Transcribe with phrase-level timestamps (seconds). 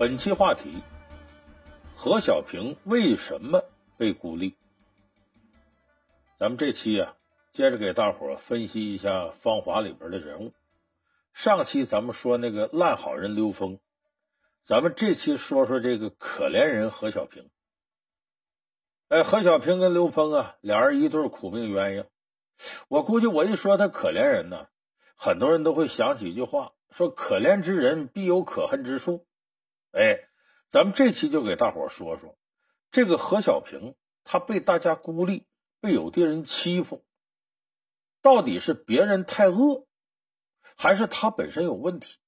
[0.00, 0.82] 本期话题：
[1.94, 3.62] 何小平为什么
[3.98, 4.56] 被孤立？
[6.38, 7.14] 咱们这期啊，
[7.52, 10.54] 接着给大伙分析一下《芳华》里边的人物。
[11.34, 13.78] 上期咱们说那个烂好人刘峰，
[14.64, 17.50] 咱们这期说说这个可怜人何小平。
[19.08, 22.06] 哎，何小平跟刘峰啊，俩人一对苦命鸳鸯。
[22.88, 24.68] 我估计我一说他可怜人呢，
[25.14, 29.26] 很多人都会想起一句话，说“可怜之人必有可恨之处”。
[29.92, 30.28] 哎，
[30.68, 32.36] 咱们这期就给大伙说说
[32.90, 35.46] 这个何小平，他被大家孤立，
[35.80, 37.04] 被有的人欺负，
[38.22, 39.86] 到底是别人太恶，
[40.76, 42.18] 还是他本身有问题？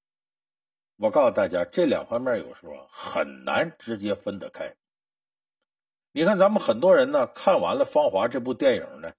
[0.97, 4.75] 我告诉大家，这两方面有时候很难直接分得开。
[6.11, 9.13] 你看，咱们很多人呢，看完了《芳华》这部电影呢，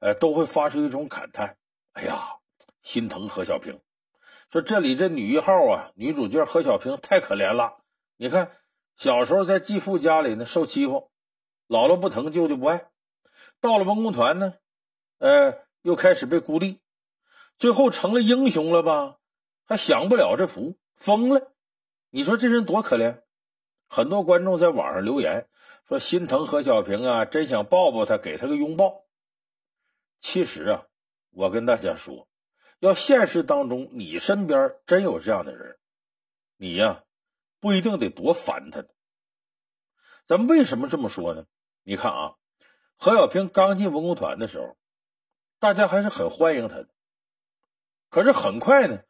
[0.00, 1.56] 呃，都会发出一种感叹
[1.94, 2.36] ：“哎呀，
[2.82, 3.80] 心疼何小平。”
[4.50, 7.82] 说这里这女一号啊，女主角何小平太可怜了。
[8.16, 8.50] 你看，
[8.96, 11.10] 小时候在继父家里呢受欺负，
[11.68, 12.88] 姥姥不疼，舅舅不爱。
[13.60, 14.54] 到了文工团呢，
[15.18, 16.80] 呃，又开始被孤立，
[17.58, 19.18] 最后成了英雄了吧？
[19.66, 21.52] 还享不了这福，疯了。
[22.08, 23.20] 你说这人多可怜？
[23.86, 25.46] 很多观众在网上留言
[25.86, 29.04] 说心疼何小平啊，真想抱抱他，给他个拥抱。
[30.20, 30.86] 其实啊，
[31.32, 32.26] 我跟大家说。
[32.80, 35.78] 要现实当中，你身边真有这样的人，
[36.56, 37.02] 你呀
[37.58, 38.84] 不一定得多烦他。
[40.26, 41.46] 咱们为什么这么说呢？
[41.82, 42.36] 你看啊，
[42.96, 44.76] 何小平刚进文工团的时候，
[45.58, 46.88] 大家还是很欢迎他的。
[48.10, 49.02] 可是很快呢，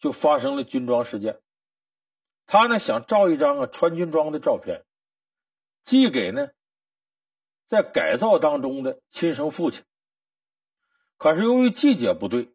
[0.00, 1.40] 就发生了军装事件。
[2.46, 4.84] 他呢想照一张啊穿军装的照片，
[5.84, 6.48] 寄给呢
[7.68, 9.84] 在改造当中的亲生父亲。
[11.16, 12.52] 可是由于季节不对。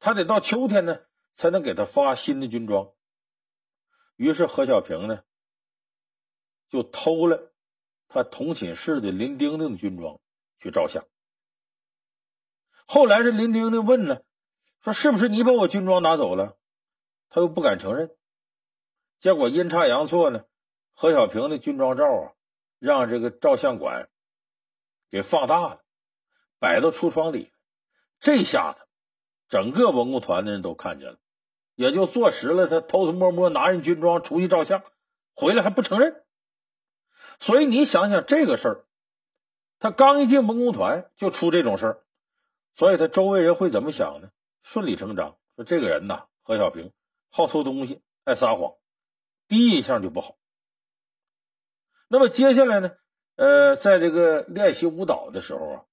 [0.00, 1.00] 他得到秋天呢，
[1.34, 2.92] 才能给他发新的军装。
[4.16, 5.24] 于是何小平呢，
[6.68, 7.52] 就偷了
[8.08, 10.20] 他同寝室的林丁丁的军装
[10.58, 11.04] 去照相。
[12.86, 14.20] 后来这林丁丁问呢，
[14.82, 16.58] 说是不是你把我军装拿走了？
[17.30, 18.14] 他又不敢承认。
[19.18, 20.44] 结果阴差阳错呢，
[20.92, 22.34] 何小平的军装照啊，
[22.78, 24.10] 让这个照相馆
[25.10, 25.84] 给放大了，
[26.58, 27.52] 摆到橱窗里。
[28.20, 28.83] 这下子。
[29.54, 31.16] 整个文工团的人都看见了，
[31.76, 34.82] 也就坐实了他偷偷摸摸拿人军装出去照相，
[35.32, 36.24] 回来还不承认。
[37.38, 38.84] 所以你想想这个事儿，
[39.78, 42.02] 他刚一进文工团就出这种事儿，
[42.74, 44.30] 所以他周围人会怎么想呢？
[44.64, 46.90] 顺理成章说这个人呐，何小平
[47.30, 48.74] 好偷东西，爱撒谎，
[49.46, 50.36] 第一印象就不好。
[52.08, 52.90] 那么接下来呢？
[53.36, 55.84] 呃，在这个练习舞蹈的时候啊，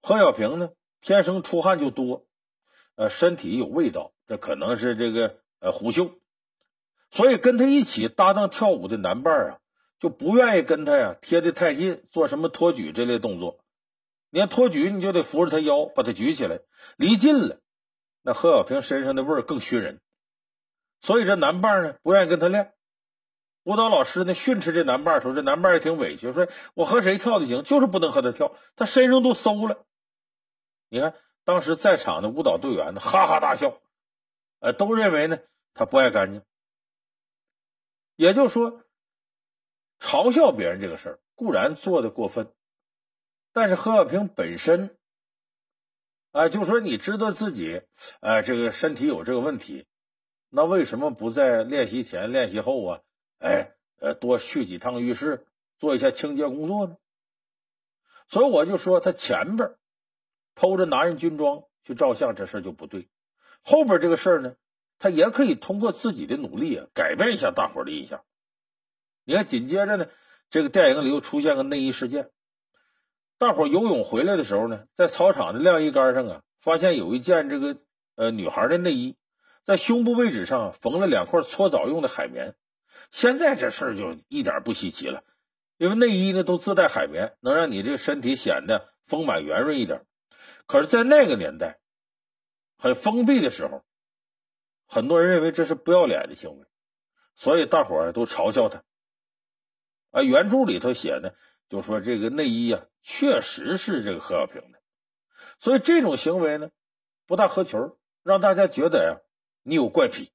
[0.00, 0.70] 何小平呢
[1.02, 2.26] 天生出汗就多。
[2.96, 6.12] 呃，身体有味道，这可能是这个呃狐臭，
[7.10, 9.58] 所以跟他一起搭档跳舞的男伴啊，
[9.98, 13.58] 就不愿意跟他呀贴的太近，做什么托举这类动作。
[14.30, 16.60] 你要托举，你就得扶着他腰，把他举起来，
[16.96, 17.58] 离近了，
[18.22, 20.00] 那何小平身上的味儿更熏人。
[21.00, 22.74] 所以这男伴呢，不愿意跟他练。
[23.64, 29.84] 舞蹈老师呢训斥这男伴说：“这男伴也挺委屈，说我和谁跳的行，就是不能和他跳，他身上都馊了。”
[30.88, 31.14] 你看。
[31.44, 33.78] 当时在场的舞蹈队员呢，哈哈大笑，
[34.60, 35.38] 呃，都认为呢
[35.74, 36.42] 他不爱干净。
[38.16, 38.82] 也就是说，
[40.00, 42.52] 嘲笑别人这个事儿固然做的过分，
[43.52, 44.96] 但是何小平本身，
[46.30, 47.82] 啊，就说你知道自己，
[48.20, 49.86] 呃，这个身体有这个问题，
[50.48, 53.00] 那为什么不在练习前、练习后啊，
[53.38, 55.46] 哎，呃，多去几趟浴室，
[55.78, 56.96] 做一下清洁工作呢？
[58.28, 59.76] 所以我就说他前边。
[60.54, 63.08] 偷着拿人军装去照相，这事儿就不对。
[63.62, 64.54] 后边这个事儿呢，
[64.98, 68.22] 他也可以通过自己的努力啊，改变一下大伙的印象。
[69.24, 70.06] 你看，紧接着呢，
[70.50, 72.30] 这个电影里又出现个内衣事件。
[73.38, 77.76] 大伙游泳回来的时候呢，在操场的晾衣杆上啊，发现有一件这个
[78.16, 79.16] 呃女孩的内衣，
[79.64, 82.54] 在胸部位置上缝了两块搓澡用的海绵。
[83.10, 85.24] 现在这事儿就一点不稀奇了，
[85.78, 90.04] 因为内衣呢都自带海绵，能让你这个身体显得丰满圆润一点。
[90.66, 91.78] 可是，在那个年代，
[92.78, 93.84] 很封闭的时候，
[94.86, 96.66] 很多人认为这是不要脸的行为，
[97.34, 98.82] 所以大伙儿都嘲笑他。
[100.10, 101.36] 啊，原著里头写的
[101.68, 104.80] 就说这个内衣啊，确实是这个何小平的，
[105.58, 106.70] 所以这种行为呢，
[107.26, 107.78] 不大合群
[108.22, 109.20] 让大家觉得呀，
[109.62, 110.32] 你有怪癖。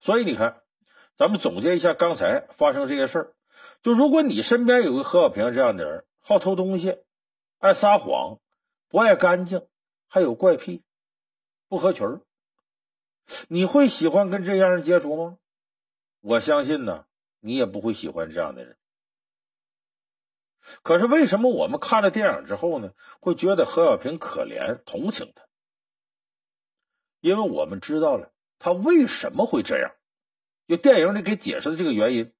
[0.00, 0.62] 所以你看，
[1.16, 3.34] 咱们总结一下刚才发生这些事儿，
[3.82, 6.98] 就如果你身边有个何小平这样的人，好偷东西，
[7.58, 8.38] 爱撒谎。
[8.94, 9.66] 不爱干净，
[10.06, 10.84] 还有怪癖，
[11.66, 12.20] 不合群，
[13.48, 15.36] 你会喜欢跟这样人接触吗？
[16.20, 17.04] 我相信呢，
[17.40, 18.76] 你也不会喜欢这样的人。
[20.84, 25.44] 可是为什么我们看了电影之后呢，会觉得何小平可怜、同情他？
[27.18, 28.30] 因为我们知道了
[28.60, 29.90] 他为什么会这样，
[30.68, 32.32] 就电影里给解释的这个原因。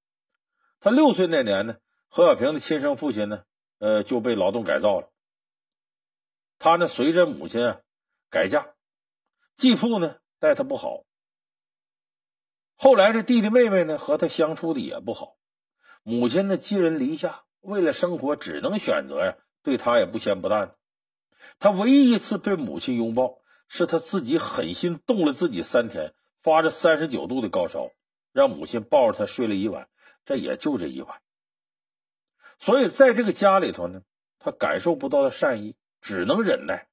[0.79, 3.45] 他六岁那年呢，何小平的亲生父亲呢，
[3.79, 5.11] 呃，就被劳动改造了。
[6.59, 7.77] 他呢，随着母亲
[8.31, 8.75] 改嫁，
[9.57, 11.05] 继父呢待他不好。
[12.77, 15.37] 后来这弟弟妹妹呢和他相处的也不好，
[16.03, 17.45] 母亲呢寄人篱下。
[17.61, 20.77] 为了生活，只能选择呀，对他也不咸不淡。
[21.59, 27.91] 他唯一一次被母亲拥抱，是他自己狠心冻了自己三天，发着三十九度的高烧，
[28.33, 29.89] 让母亲抱着他睡了一晚。
[30.27, 31.23] 这也就这一晚。
[32.59, 34.03] 所以在这个家里头呢，
[34.39, 35.75] 他感受不到的善意，
[36.05, 36.87] 只能忍耐。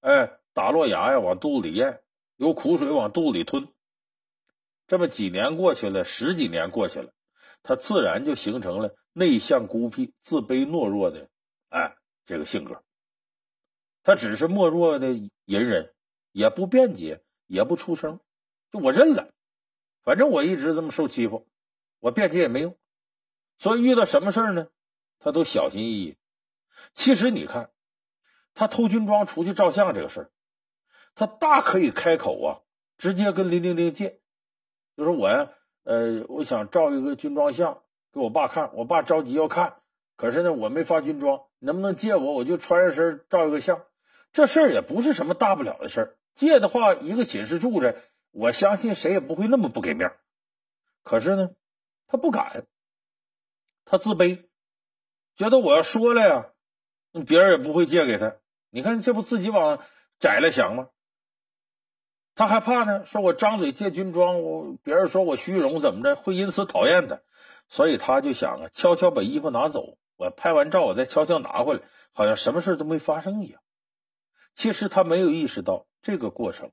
[0.00, 2.02] 哎，打落牙呀，往肚子里咽，
[2.34, 3.72] 有苦水往肚子里吞。
[4.88, 7.12] 这么几年过去了，十几年过去了，
[7.62, 8.96] 他自然就形成了。
[9.12, 11.30] 内向、孤僻、自卑、懦弱的，
[11.68, 11.96] 哎，
[12.26, 12.82] 这个性格，
[14.02, 15.12] 他只是懦弱的
[15.44, 15.94] 隐忍，
[16.32, 18.18] 也不辩解，也不出声，
[18.72, 19.32] 就我认了，
[20.02, 21.48] 反正我一直这么受欺负，
[22.00, 22.76] 我辩解也没用，
[23.58, 24.68] 所以遇到什么事呢，
[25.20, 26.16] 他都小心翼翼。
[26.92, 27.70] 其实你看，
[28.56, 30.30] 他偷军装出去照相这个事儿，
[31.14, 32.48] 他大可以开口啊，
[32.96, 34.18] 直接跟林丁丁借，
[34.96, 35.50] 就说我呀，
[35.84, 37.82] 呃，我想照一个军装相。
[38.12, 39.76] 给我爸看，我爸着急要看，
[40.16, 42.32] 可是呢，我没发军装，能不能借我？
[42.32, 43.84] 我就穿上身照一个相。
[44.32, 47.94] 这事儿也不是什么大不了的事儿，借的话，一个寝室住着，
[48.30, 50.16] 我相信谁也不会那么不给面。
[51.02, 51.50] 可是呢，
[52.06, 52.66] 他不敢，
[53.84, 54.46] 他自卑，
[55.34, 56.52] 觉得我要说了呀，
[57.26, 58.36] 别人也不会借给他。
[58.76, 59.82] 你看，这不自己往
[60.18, 60.90] 窄了想吗？
[62.34, 67.22] 他害怕呢，说我张嘴借军装，我别人说我虚荣怎么着，会因此讨厌他。
[67.68, 71.80] 所以他就想啊，悄悄把衣服拿走，我拍完照，我再悄悄拿回来，
[72.12, 73.62] 好像什么事都没发生一样。
[74.54, 76.70] 其实他没有意识到这个过程，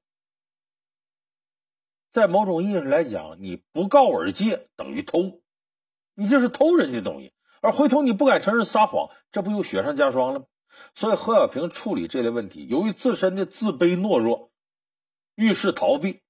[2.12, 5.42] 在某种意义上来讲，你不告而借等于偷，
[6.16, 10.46] 你这是偷人家东西，而回头你不敢承认撒谎，这不又雪上加霜了吗？
[10.96, 14.52] 所以何小平处理这类问题，由于自身的自卑懦弱，
[15.36, 16.22] 遇事逃避，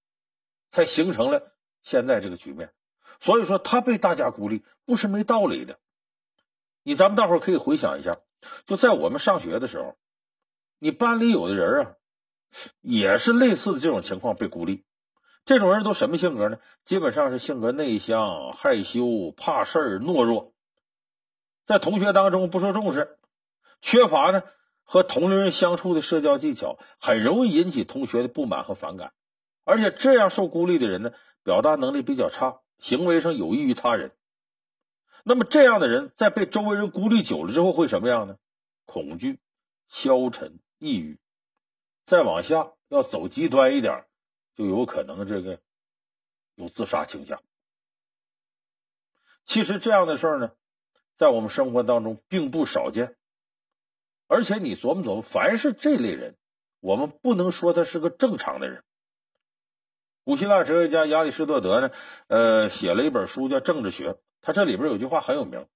[0.72, 2.74] 才形成了现在这个局面。
[3.20, 5.80] 所以说，他被大家孤立不是没道理的。
[6.84, 8.20] 你咱们大伙可以回想一下，
[8.66, 9.98] 就在我们上学的时候，
[10.80, 11.96] 你班里有的人啊，
[12.82, 14.84] 也是类似的这种情况被孤立。
[15.46, 16.60] 这种人都什么性格呢？
[16.86, 20.54] 基本上是性格内向、害羞、怕事儿、懦弱，
[21.66, 23.20] 在同学当中不受重视，
[23.82, 24.44] 缺乏呢
[24.84, 29.14] 和同龄人相处的社交技巧，很容易引起同学的不满和反感。
[29.64, 31.12] 而且这样受孤立的人呢，
[31.44, 32.60] 表达能力比较差。
[32.80, 34.12] 行为上有益于他人，
[35.24, 38.36] 那么这样的人在被周围人孤立久了之后会什么样呢？
[38.86, 39.40] 恐惧、
[39.88, 41.18] 消沉、抑郁，
[42.04, 44.04] 再往下要走极端一点，
[44.54, 45.62] 就有可能这个
[46.56, 47.42] 有自杀倾向。
[49.46, 50.52] 其实这样的事儿呢，
[51.16, 53.16] 在我们生活当中并不少见，
[54.28, 56.36] 而且你琢磨琢磨，凡是这类人，
[56.80, 58.84] 我们不能说他是个正常的人。
[60.24, 61.92] 古希腊哲学家亚里士多德呢，
[62.28, 64.12] 呃，写了一本书叫《政治学》。
[64.42, 65.68] 他这里边有句话很有名，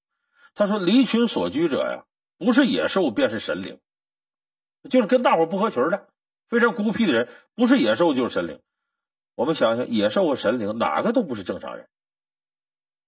[0.55, 2.05] 他说：“离群所居者呀，
[2.37, 3.79] 不是野兽便是神灵，
[4.89, 6.07] 就是跟大伙不合群的，
[6.47, 8.61] 非常孤僻的人，不是野兽就是神灵。”
[9.35, 11.87] 我们想想，野兽和神灵哪个都不是正常人。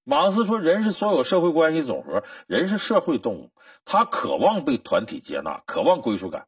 [0.09, 3.51] 马克思说：“人是所有社会关系总和，人是社会动物，
[3.85, 6.47] 他渴望被团体接纳，渴望归属感。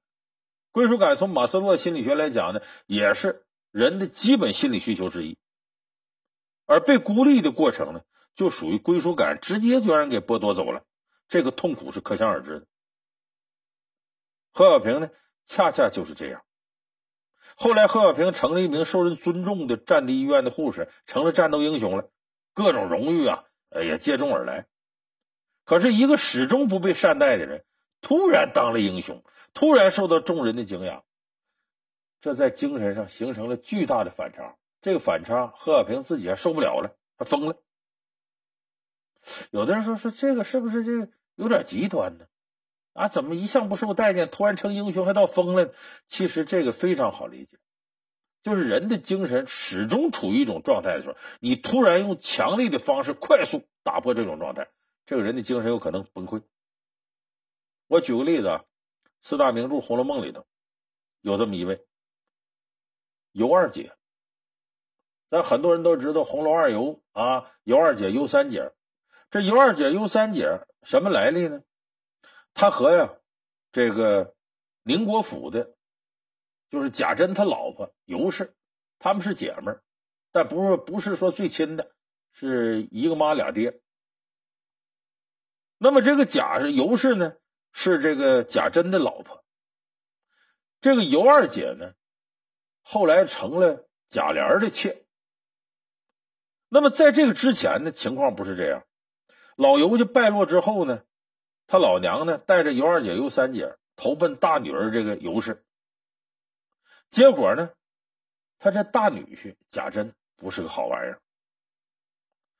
[0.71, 5.37] 归属感从马斯洛心理学来讲呢，也是。”人的基本心理需求之一，
[6.65, 8.01] 而被孤立的过程呢，
[8.35, 10.83] 就属于归属感直接就让人给剥夺走了，
[11.29, 12.65] 这个痛苦是可想而知的。
[14.51, 15.09] 何小平呢，
[15.45, 16.43] 恰恰就是这样。
[17.55, 22.09] 后来，何小平成了一名受人尊重的战地医院的护士，成了战斗英雄了，
[22.53, 24.67] 各种荣誉啊，也接踵而来。
[25.63, 27.63] 可是，一个始终不被善待的人，
[28.01, 29.23] 突然当了英雄，
[29.53, 31.03] 突然受到众人的敬仰。
[32.19, 37.55] 这在精神上形成了巨大的反差，这个反差何小平自己还受不了了，他疯了。
[39.51, 42.25] 有的人说说这个是不是这有点极端呢？
[42.93, 45.73] 啊，怎么一向不受待见，突然成英雄还到疯了？
[46.07, 47.57] 其实这个非常好理解，
[48.43, 54.67] 就是人的精神始终处于一种状态的时候，你突然用强力的方式快速打破这种状态，
[55.05, 56.41] 这个人的精神有可能崩溃。
[57.87, 58.65] 我举个例子啊，
[59.21, 60.45] 四大名著《红楼梦》里头
[61.21, 61.85] 有这么一位。
[63.31, 63.93] 尤二姐，
[65.29, 68.71] 咱很多人都知道红楼二尤啊，尤二姐、尤三姐。
[69.29, 71.61] 这尤二姐、尤三姐什么来历呢？
[72.53, 73.13] 她和呀
[73.71, 74.35] 这个
[74.83, 75.73] 宁国府的，
[76.71, 78.55] 就是贾珍他老婆尤氏，
[78.97, 79.83] 他们是姐们儿，
[80.31, 81.91] 但不是不是说最亲的，
[82.31, 83.81] 是一个妈俩爹。
[85.77, 87.35] 那么这个贾是尤氏呢，
[87.73, 89.43] 是这个贾珍的老婆。
[90.79, 91.93] 这个尤二姐呢，
[92.81, 95.05] 后来成了贾琏的妾。
[96.69, 98.85] 那么在这个之前呢，情况不是这样。
[99.57, 101.03] 老尤家败落之后呢，
[101.67, 105.65] 他老娘呢带着尤二姐、尤三姐投奔大女儿这个尤氏。
[107.11, 107.69] 结果呢，
[108.57, 111.21] 他这大女婿贾珍不是个好玩意儿。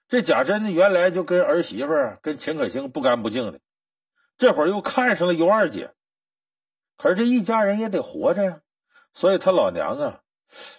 [0.09, 3.61] 这贾珍呢，原来就跟儿媳妇儿、跟秦可卿不干不净的，
[4.37, 5.93] 这会儿又看上了尤二姐。
[6.97, 8.61] 可是这一家人也得活着呀，
[9.13, 10.21] 所以他老娘啊，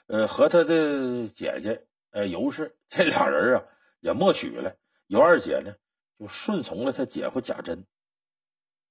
[0.06, 3.64] 呃，和他的姐姐呃尤氏这俩人啊
[4.00, 4.76] 也默许了。
[5.06, 5.74] 尤二姐呢
[6.18, 7.86] 就顺从了他姐夫贾珍，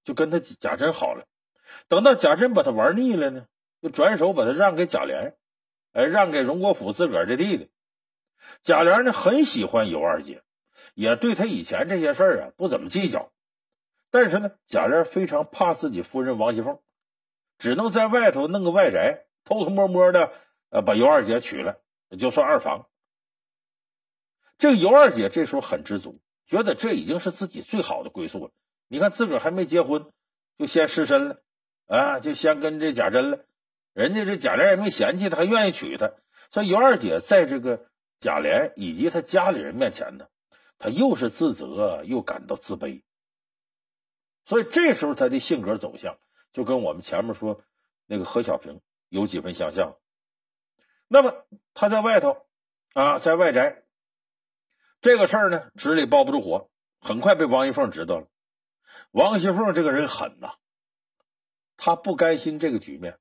[0.03, 1.23] 就跟他贾珍好了。
[1.87, 3.45] 等到贾珍把他玩腻了呢，
[3.81, 5.33] 就转手把他让给贾琏，
[5.91, 7.71] 哎，让给荣国府自个儿的弟弟。
[8.61, 10.43] 贾琏呢很喜欢尤二姐，
[10.93, 13.31] 也对他以前这些事儿啊不怎么计较。
[14.09, 16.79] 但是呢，贾琏非常怕自己夫人王熙凤。
[17.57, 20.31] 只能在外头弄个外宅，偷偷摸摸的，
[20.69, 21.79] 呃，把尤二姐娶了，
[22.19, 22.87] 就算二房。
[24.57, 28.51] 这个尤二姐这时候很知足，觉得这已经是自己最好的归宿了。
[28.87, 30.11] 你看自个儿还没结婚，
[30.57, 31.43] 就先失身了，
[31.85, 33.45] 啊，就先跟这贾珍了。
[33.93, 36.11] 人家这贾琏也没嫌弃他，还愿意娶她。
[36.49, 37.87] 所以尤二姐在这个
[38.19, 40.27] 贾琏以及他家里人面前呢，
[40.77, 43.03] 她又是自责又感到自卑。
[44.45, 46.17] 所以这时候她的性格走向。
[46.53, 47.63] 就跟我们前面说
[48.07, 49.95] 那个何小平有几分相像。
[51.07, 52.45] 那么他在外头
[52.93, 53.83] 啊，在外宅
[54.99, 56.69] 这个事儿呢，纸里包不住火，
[56.99, 58.27] 很快被王熙凤知道了。
[59.11, 60.55] 王熙凤这个人狠呐，
[61.77, 63.17] 她不甘心这个局面，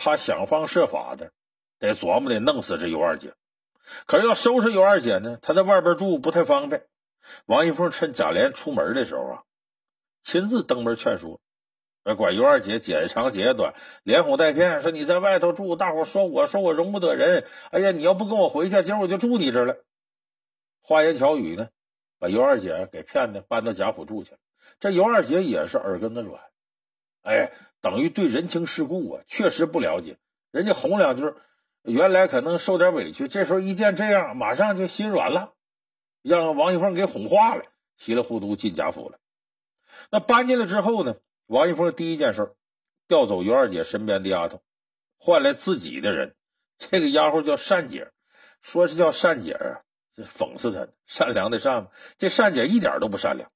[0.00, 1.32] 他想方设法的
[1.80, 3.34] 得琢磨得弄死这尤二姐。
[4.06, 6.86] 可是要收拾尤二姐呢，他在外边住不太方便。
[7.46, 9.42] 王熙凤趁贾琏出门的时候啊，
[10.22, 11.40] 亲自登门劝说。
[12.16, 17.44] 管尤二姐姐长姐短，连哄带骗，说你在外头住，大伙说我说我容不得人。
[17.70, 19.76] 哎呀，你要不跟我回去，今儿我就住你这儿了。
[20.80, 21.68] 花言巧语呢，
[22.18, 24.38] 把尤二姐给骗的搬到贾府住去了。
[24.80, 26.40] 这尤二姐也是耳根子软，
[27.28, 30.18] 哎，等于对人情世故啊，确实不了解。
[30.50, 31.34] 人家哄两句，
[31.82, 35.52] 原来可能受点委屈，这时候一见这样，马上就心软了，
[36.22, 37.64] 让王熙凤给哄化了，
[37.98, 39.18] 稀里糊涂进贾府了。
[40.10, 41.16] 那搬进来之后呢？
[41.46, 42.54] 王一峰第一件事
[43.06, 44.62] 调走尤二姐身边的丫头，
[45.18, 46.34] 换来自己的人。
[46.76, 48.10] 这个丫鬟叫善姐，
[48.60, 49.80] 说是叫善姐啊，
[50.14, 53.50] 这讽刺她善良的善这善姐一点都不善良。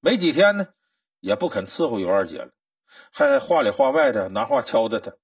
[0.00, 0.68] 没几天呢，
[1.20, 2.52] 也不肯伺候尤二姐了，
[3.12, 5.16] 还话里话外的拿话敲打她。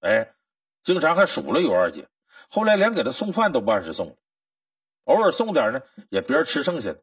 [0.00, 0.34] 哎，
[0.82, 2.08] 经常还数了尤二姐。
[2.48, 4.18] 后来连给她送饭都不按时送，
[5.04, 7.02] 偶尔送点呢，也别人吃剩下的。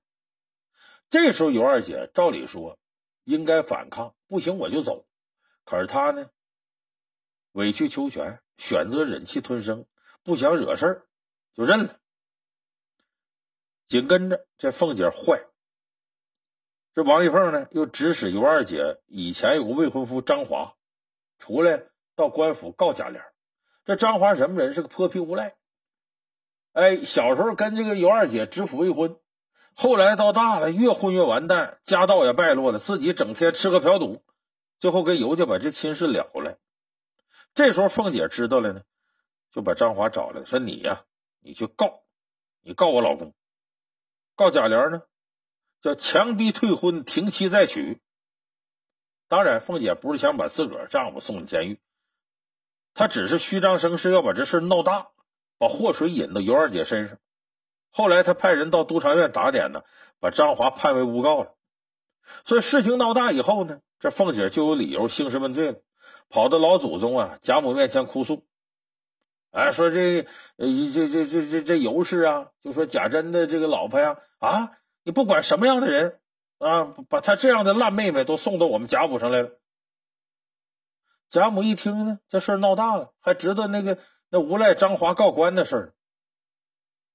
[1.10, 2.80] 这时候尤二姐照理说。
[3.26, 5.08] 应该反抗，不行我就走。
[5.64, 6.30] 可是他呢，
[7.54, 9.86] 委曲求全，选择忍气吞声，
[10.24, 11.08] 不想惹事儿，
[11.54, 11.98] 就认了。
[13.88, 15.46] 紧跟着这凤姐坏，
[16.96, 20.76] 这王玉凤呢又指使尤二姐以前有个未婚夫张华，
[21.40, 21.86] 出来
[22.16, 23.20] 到官府告贾琏。
[23.84, 24.74] 这张华什么人？
[24.74, 25.56] 是个泼皮无赖。
[26.74, 29.18] 哎，小时候跟这个尤二姐指腹为婚。
[29.76, 34.24] 后来到大了，越混越完蛋，家道也败落了，自己整天吃喝嫖赌，
[34.80, 36.60] 最后跟尤家把这亲事了了。
[37.56, 38.84] 这时候凤姐知道了呢，
[39.52, 41.06] 就把张华找来，说：“你呀，
[41.40, 42.04] 你去告，
[42.62, 43.34] 你告我老公，
[44.36, 45.02] 告贾琏呢，
[45.84, 48.02] 叫强逼退婚，停妻再娶。
[49.28, 51.80] 当然，凤姐不是想把自个儿丈夫送进监狱，
[52.94, 55.10] 她只是虚张声势，要把这事闹大，
[55.58, 57.18] 把祸水引到尤二姐身上。”
[57.92, 59.82] 后来她派人到督察院打点呢，
[60.22, 61.54] 把张华判为诬告了。
[62.46, 65.82] 所以事情闹大以后呢，这凤姐就有理由兴师问罪了，
[66.30, 68.46] 跑到老祖宗啊贾母面前哭诉，
[69.52, 70.24] 哎，说这
[70.58, 74.72] 这这这这这尤氏啊，就说贾珍的这个老婆呀，啊，
[75.04, 76.20] 你不管什么样的人
[76.58, 79.60] 啊，把他这样的烂妹妹都送到我们贾府上来了。
[81.30, 85.96] 贾母一听呢，这事儿闹大了，还知道那个那无赖张华告官的事儿。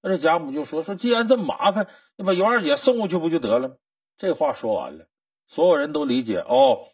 [0.01, 3.79] 那这贾母就说：“说既然这么麻烦，你把尤二姐送过去不就得了？”
[4.19, 5.09] 这话说完了，
[5.47, 6.89] 所有人都理解哦。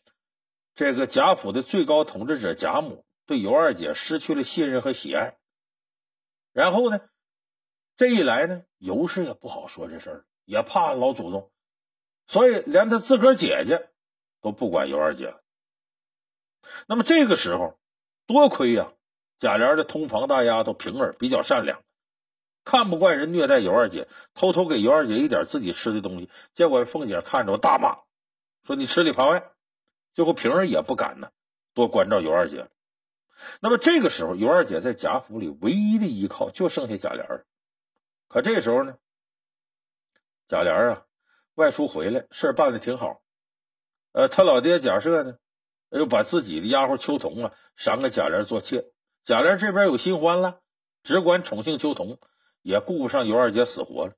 [0.74, 5.36] 这个贾府的最高统治者贾母对尤二姐失去了信任和喜爱，
[6.52, 7.00] 然后呢，
[7.96, 11.50] 这一来呢，尤氏也不好说这事儿，也怕老祖宗，
[12.26, 13.88] 所以连他自个儿姐姐
[14.40, 15.34] 都不管尤二姐。
[16.86, 17.78] 那么这个时候，
[18.26, 18.92] 多亏呀，
[19.38, 21.82] 贾琏的通房大丫头平儿比较善良，
[22.64, 27.98] 看不惯人虐待尤二姐，偷偷给尤二姐一点自己吃的东西，结果凤姐看着大骂，
[28.64, 29.50] 说你吃里扒外。
[30.14, 31.30] 最后平儿也不敢呢，
[31.74, 32.68] 多关照尤二姐。
[33.60, 37.44] 那么这个时候，尤二姐在贾府里唯一的依靠就剩下贾琏了。
[38.28, 38.96] 可这时候呢，
[40.48, 41.04] 贾琏啊
[41.54, 43.22] 外出回来，事儿办的挺好。
[44.12, 45.38] 呃，他老爹贾赦呢，
[45.90, 48.84] 又把自己的丫鬟秋桐啊赏给贾琏做妾。
[49.24, 50.60] 贾琏这边有新欢了，
[51.02, 52.18] 只管宠幸秋桐，
[52.62, 54.14] 也顾不上尤二姐死活了。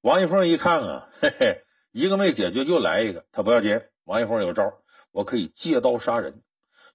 [0.00, 3.80] 王一凤一看啊，嘿嘿，一个没解决，又来一个，他不要紧。
[4.04, 6.42] 王一凤有招，我可以借刀杀人。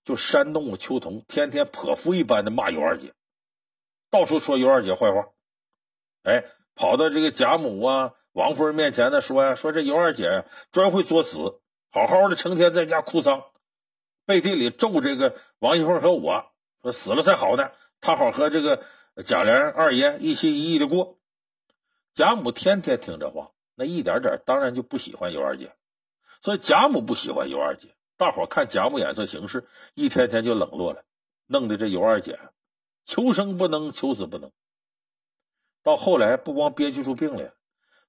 [0.03, 3.13] 就煽动了秋桐，天天泼妇一般的骂尤二姐，
[4.10, 5.27] 到处说尤二姐坏话。
[6.24, 13.44] 哎，跑到这个贾母啊、王夫人面前呢，说呀，说这尤二姐专会作死，好好的成天在家哭丧，
[14.27, 16.46] 背地里咒这个王一凤和我，
[16.84, 18.84] 说死了才好呢，他好和这个
[19.25, 21.17] 贾琏二爷一心一意的过。
[22.13, 25.74] 贾母天天听这话，那一点点当然就不喜欢尤二姐，
[26.44, 27.96] 所以贾母不喜欢尤二姐。
[28.17, 31.03] 大伙看贾母眼色行事，一天天就冷落了，
[31.48, 32.38] 弄得这尤二姐
[33.03, 34.51] 求生不能，求死不能。
[35.82, 37.53] 到后来不光憋屈出病来，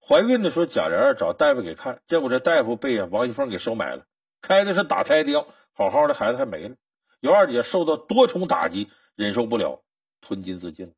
[0.01, 4.07] 怀孕的时候贾琏找大夫给看，结果这大夫被王熙凤给收买了，
[4.41, 6.77] 开的是打胎的药，好好的孩子还没了。
[7.21, 9.83] 尤二姐受到多重打击，忍受不了，
[10.21, 10.95] 吞金自尽。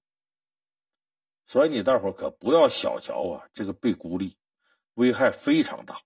[1.46, 4.36] 所以你大伙可不要小瞧啊，这个被孤立，
[4.94, 6.00] 危害非常大。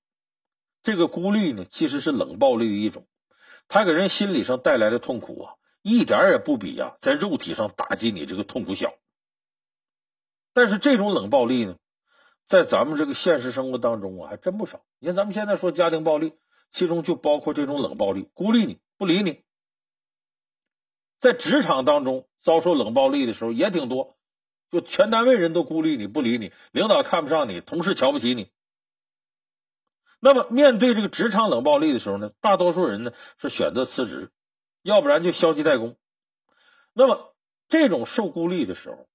[0.83, 3.07] 这个孤立呢，其实是冷暴力的一种，
[3.69, 8.95] 它给人心理上带来的痛苦啊，一点也不比呀在肉体上打击你这个痛苦小。
[10.53, 11.77] 但是这种冷暴力呢，
[12.47, 14.85] 在咱们这个现实生活当中啊，还真不少。
[14.99, 16.35] 你看咱们现在说家庭暴力，
[16.71, 19.43] 其中就包括这种冷暴力，孤立你不理你。
[21.21, 24.19] 在职场当中遭受冷暴力的时候也挺多，
[24.71, 28.51] 就全单位人都孤立你不理你，领导看不上你，同事瞧不起你。
[30.21, 34.31] 那么，面对这个职场冷暴力的时候呢，大多数人呢是选择辞职，
[34.83, 35.97] 要不然就消极怠工。
[36.93, 37.35] 那么，
[37.69, 39.09] 这种受孤立的时候，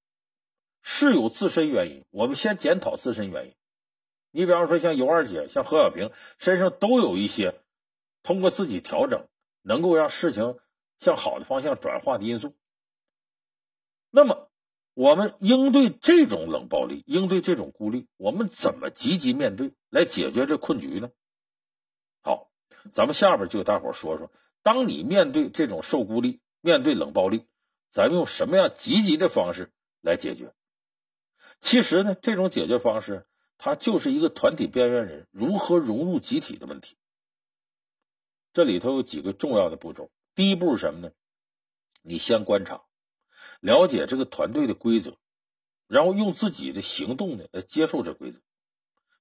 [0.82, 2.06] 是有自身原因。
[2.10, 3.56] 我们先检讨自身原因。
[4.32, 7.56] 你比方说，像尤二姐、像何小平身上都有一些
[8.22, 9.28] 通过自己调整，
[9.64, 10.58] 能够让事情
[11.00, 12.54] 向好的方向转化的因素。
[14.12, 14.52] 那么，
[14.94, 21.10] 我们应对这种冷暴力，应对这种孤立，我们怎么积极面对，来解决这困局呢？
[22.22, 22.52] 好，
[22.92, 27.48] 咱们下边就给大伙说说，当你面对这种受孤立，面对冷暴力，
[27.90, 30.54] 咱们用什么样积极的方式来解决？
[31.60, 33.26] 其实呢，这种解决方式，
[33.58, 36.98] 它就是一个团体边缘人如何融入集体的问题。
[38.54, 41.12] 这里头有几个重要的步骤，第一步是什么呢？
[42.02, 42.82] 你先观察。
[43.60, 45.18] 了解这个团队的规则，
[45.88, 48.40] 然后用自己的行动呢来接受这规则。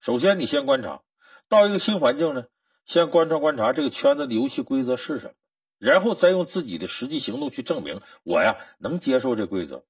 [0.01, 1.03] 首先，你先观察
[1.49, 2.47] 到一个新环境呢，
[2.85, 5.33] 先观察观察这个圈子的游戏规则是什么，
[5.79, 9.85] 然后再用自己的实际行动去证明我呀能接受这规则。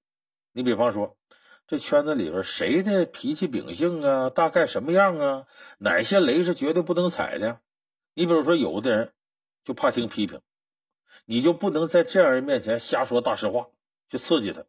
[0.53, 1.17] 你比方说，
[1.69, 5.47] 这圈子里边谁的脾气秉性啊，大概什么样啊？
[5.79, 7.61] 哪些雷是绝对不能踩的？
[8.15, 9.13] 你比如说，有的人
[9.65, 10.41] 就怕听批评，
[11.27, 13.69] 你就不能在这样人面前瞎说大实话。
[14.11, 14.65] 去刺激他，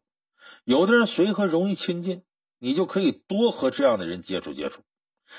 [0.64, 2.22] 有的人随和容易亲近，
[2.58, 4.82] 你就可以多和这样的人接触接触，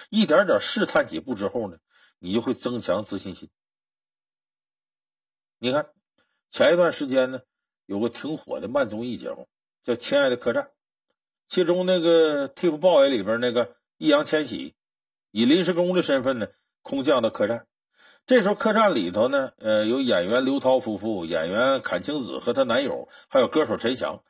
[0.09, 1.77] 一点点试探几步之后呢，
[2.17, 3.51] 你就会增强自信心。
[5.59, 5.91] 你看，
[6.49, 7.41] 前一段时间呢，
[7.85, 9.47] 有个挺火的慢综艺节目
[9.83, 10.63] 叫《亲爱的客栈》，
[11.51, 14.73] 其中那个《TFBOYS》里边那个易烊千玺，
[15.31, 16.47] 以临时工的身份呢，
[16.81, 17.67] 空降到客栈。
[18.25, 24.23] 这时候客栈里头呢，呃，有演员刘涛夫妇、演员阚清子和她男友，还有歌手陈翔，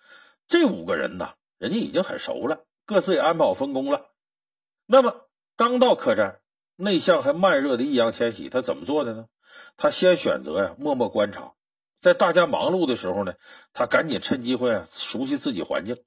[0.47, 4.07] 这五个人呢，人家已经很熟了，各自也安排好分工了。
[4.87, 6.39] 那么刚到客栈，
[6.75, 9.27] 内向还慢热的易烊千玺，他怎么做的呢？
[9.77, 11.53] 他先选择呀，默默观察，
[11.99, 13.35] 在大家忙碌的时候呢，
[13.73, 15.97] 他赶紧趁机会啊，熟悉自己环境，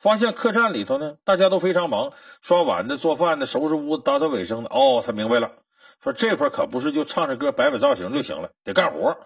[0.00, 4.70] 发现客栈里头呢，大家都非常忙，刷碗的、做饭的、收拾屋子、打扫卫生的。
[4.70, 5.52] 哦，他明白了。
[6.00, 9.18] 说这块可不是就唱着歌摆摆造型就行了，得干活。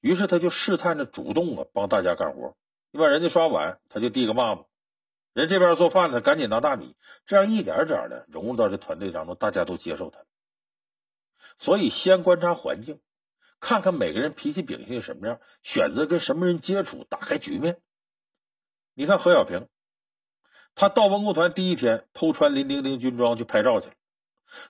[0.00, 2.54] 于是他就试探着主动啊帮大家干活。
[2.90, 4.64] 你把人家刷碗，他就递个抹布；
[5.32, 6.94] 人这边做饭，他赶紧拿大米。
[7.24, 10.18] 这样一点点的融入到这团队当中，大家都接受他。
[11.56, 13.00] 所以先观察环境，
[13.60, 17.80] 看看每个人脾气秉性什么样，选择跟什么人接触，打开局面。
[18.92, 19.66] 你看何小平，
[20.74, 23.94] 他到文工团第一天，偷穿林丁丁军装去拍照去了。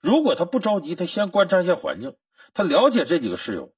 [0.01, 2.17] 如果他不着急，他先观察一下环境，
[2.55, 3.73] 他了解这几个室友，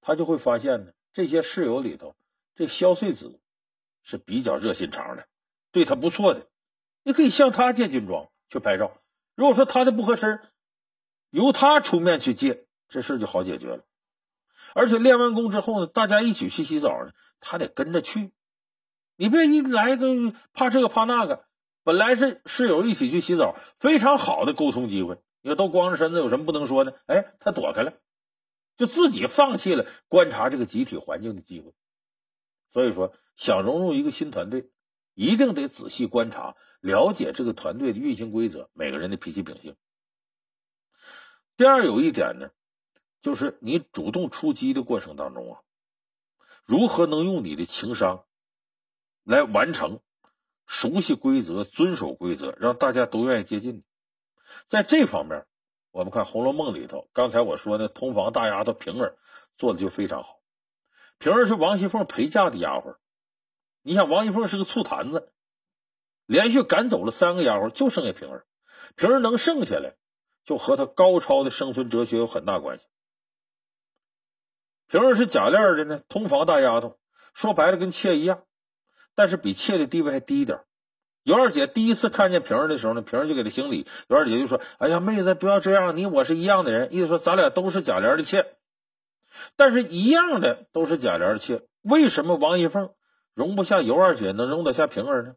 [0.00, 2.16] 他就会发现呢，这些室友里头，
[2.54, 3.40] 这肖穗子
[4.02, 5.26] 是比较热心肠的，
[5.70, 6.48] 对他不错的。
[7.02, 9.00] 你可以向他借军装去拍照。
[9.34, 10.40] 如果说他的不合身，
[11.30, 13.84] 由他出面去借，这事就好解决了。
[14.74, 18.32] 而且练完功之后呢，大家一起去洗澡呢，他得跟着去。
[19.16, 21.44] 你别一来都怕这个怕那个。
[21.84, 25.18] 本来是室友一起去洗澡，非常好的沟通机会。
[25.42, 26.98] 你说都光着身子，有什么不能说的？
[27.06, 27.92] 哎，他躲开了，
[28.78, 31.74] 就自己放弃了观察这个集体环境的机会。
[32.72, 34.70] 所以说，想融入一个新团队，
[35.12, 39.76] 一定得仔细观察，了解这个团队的运行规则，每个人的脾气秉性。
[41.58, 42.48] 第二，有一点呢，
[43.20, 45.60] 就是你主动出击的过程当中啊，
[46.64, 48.24] 如何能用你的情商
[49.22, 50.00] 来完成？
[50.66, 53.84] 熟悉规则，遵守规则，让大家都愿意接近。
[54.66, 55.46] 在这方面，
[55.90, 59.16] 我们看《红楼梦》里头，刚才我说那通房大丫头平儿
[59.56, 60.40] 做的就非常好。
[61.18, 62.96] 平儿是王熙凤陪嫁的丫鬟，
[63.82, 65.32] 你想王熙凤是个醋坛子，
[66.26, 68.46] 连续赶走了三个丫鬟，就剩下平儿。
[68.96, 69.96] 平儿能剩下来，
[70.44, 72.84] 就和她高超的生存哲学有很大关系。
[74.86, 76.98] 平儿是贾琏的呢，通房大丫头，
[77.32, 78.44] 说白了跟妾一样。
[79.14, 80.60] 但是比妾的地位还低一点。
[81.22, 83.86] 尤二姐第一次看见平儿的时候呢，平儿就给她行礼。
[84.08, 86.92] 尤二姐就说：“哎呀，妹子，不要这样，你我是一样的人。
[86.92, 88.56] 意思说咱俩都是贾琏的妾，
[89.56, 92.90] 但是一样的都是贾琏的妾，为什么王熙凤
[93.32, 95.34] 容不下尤二姐，能容得下平儿呢？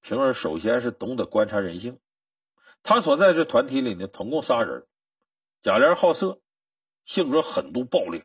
[0.00, 1.98] 平儿首先是懂得观察人性。
[2.82, 4.86] 她所在这团体里呢，总共仨人：
[5.60, 6.38] 贾琏好色，
[7.04, 8.22] 性格狠毒暴烈；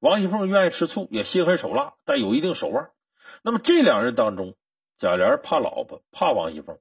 [0.00, 2.90] 王熙凤愿意吃醋，也心狠手辣，但有一定手腕。
[3.42, 4.54] 那么这两人当中，
[4.98, 6.78] 贾琏怕老婆，怕王熙凤，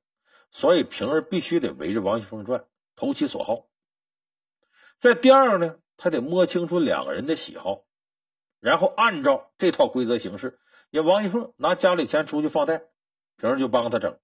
[0.52, 3.66] 所以平儿必须得围着王熙凤转，投其所好。
[5.00, 7.84] 在第二呢，他得摸清楚两个人的喜好，
[8.60, 10.60] 然后按照这套规则行事。
[10.92, 12.84] 也王熙凤拿家里钱出去放贷，
[13.38, 14.20] 平儿就帮他整；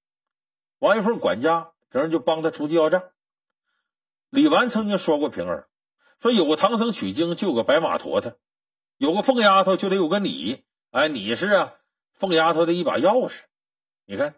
[0.80, 3.04] 王熙凤管家，平儿就帮他出去要账。
[4.30, 5.70] 李纨曾经说过平儿，
[6.20, 8.36] 说有个唐僧取经就有个白马驮他，
[8.98, 10.66] 有个凤丫头就得有个你。
[10.92, 11.74] 哎，你是啊。
[12.18, 13.44] 凤丫头的一把钥匙，
[14.06, 14.36] 你看，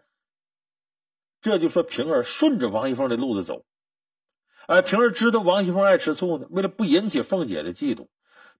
[1.40, 3.64] 这就说平儿顺着王熙凤的路子走。
[4.66, 8.08] 哎，平儿知道王熙凤爱吃醋呢，为了不引起凤姐的嫉妒，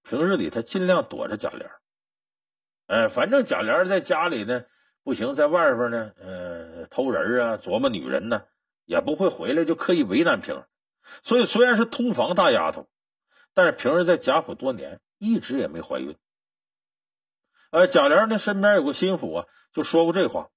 [0.03, 1.71] 平日里她尽量躲着贾琏。
[2.87, 4.65] 哎，反正贾琏在家里呢
[5.05, 8.45] 不行，在外边呢，呃，偷人啊，琢磨女人呢，
[8.87, 10.69] 也不会回来，就刻意为难平儿。
[11.23, 12.89] 所以虽然是通房大丫头，
[13.53, 16.17] 但是平儿在贾府多年，一直也没怀孕。
[17.71, 20.51] 呃，贾琏呢身边有个心腹啊，就说过这话，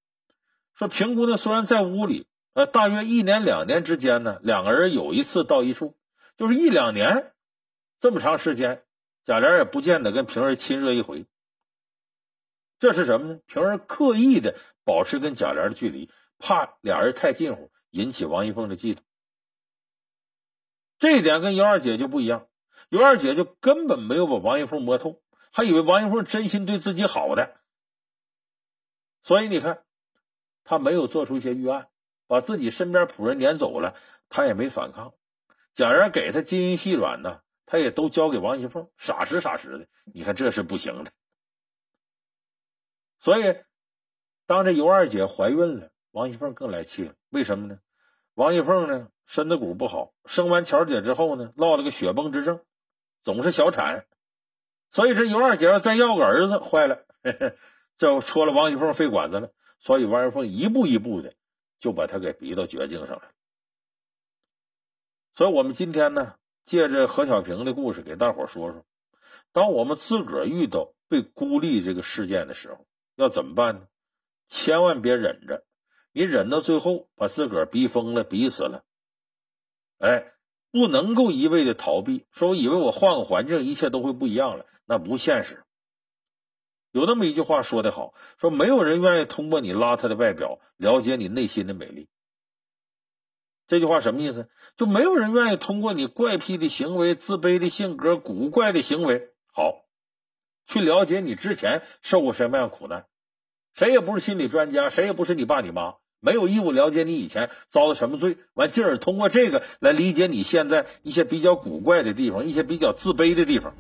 [0.74, 5.96] 说平姑娘虽然在屋里，呃，大约一年两年之间呢，两个人有一次到一处，
[6.38, 7.34] 就是一两年
[8.00, 8.84] 这么长时间，
[9.26, 11.26] 贾琏也不见得跟平儿亲热一回。
[12.80, 13.40] 这是什么呢？
[13.46, 18.98] 平儿刻意的保持跟贾琏的距离，怕俩人太近乎，引起王熙凤的嫉妒。
[21.00, 22.48] 这一点跟尤二姐就不一样，
[22.90, 25.23] 尤二姐就根本没有把王熙凤摸透。
[25.56, 27.56] 还以为王熙凤真心对自己好的，
[29.22, 29.84] 所以你看，
[30.64, 31.90] 他没有做出一些预案，
[32.26, 33.96] 把自己身边仆人撵走了，
[34.30, 35.14] 他也没反抗。
[35.76, 39.88] 贾琏给他金银细软呢，他也都交给王熙凤，傻实傻实的。
[40.06, 41.12] 你看这是不行的。
[43.20, 43.56] 所以，
[44.48, 47.14] 当这尤二姐怀孕了，王熙凤更来气了。
[47.30, 47.80] 为什么呢？
[48.34, 52.60] 王熙凤呢身子骨不好，生完巧姐之后呢，落了个血崩之症，
[53.22, 54.08] 总是小产。
[54.94, 57.04] 所以这尤二姐要再要个儿子，坏了，
[57.98, 59.52] 这戳了王熙凤肺管子了。
[59.80, 61.34] 所以王熙凤一步一步的
[61.80, 63.32] 就把他给逼到绝境上来了。
[65.34, 68.86] 所以我们今天呢，借着何小平的故事给大伙说说，
[69.52, 73.88] 当我们自个儿遇到被孤立这个事件的时候，要怎么办呢？
[74.46, 75.66] 千万别忍着，
[76.12, 78.84] 你忍到最后把自个儿逼疯了、逼死了，
[79.98, 80.33] 哎，
[80.74, 84.66] 不能够一味的逃避，说我以为我换个环境，一切都会不一样了。
[84.86, 85.64] 那不现实。
[86.92, 92.10] 有那么一句话说得好，说没有人愿意通过你邋遢的外表了解你内心的美丽。
[93.68, 94.50] 这句话什么意思？
[94.76, 99.86] 就没有人愿意通过你怪癖的行为、自卑的性格、古怪的行为，好
[100.66, 103.06] 去了解你之前受过什么样苦难。
[103.76, 113.74] 谁也不是心理专家，谁也不是你爸你妈，没有义务了解你以前遭了什么罪，完进而通过这个来理解你现在一些比较古怪的地方，一些比较自卑的地方。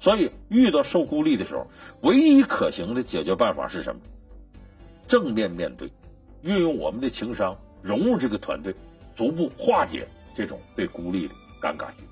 [0.00, 1.68] 所以，遇到受孤立的时候，
[2.00, 4.00] 唯一可行的解决办法是什么？
[5.06, 5.88] 正面面对，
[6.42, 8.74] 运用我们的情商融入这个团队，
[9.14, 12.09] 逐步化解这种被孤立的尴尬局。